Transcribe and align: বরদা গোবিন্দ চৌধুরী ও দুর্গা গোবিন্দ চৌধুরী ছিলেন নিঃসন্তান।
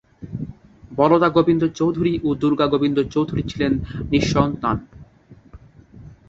বরদা 0.91 1.29
গোবিন্দ 1.29 1.63
চৌধুরী 1.79 2.13
ও 2.23 2.29
দুর্গা 2.35 2.67
গোবিন্দ 2.67 2.97
চৌধুরী 3.13 3.43
ছিলেন 3.43 3.73
নিঃসন্তান। 4.09 4.77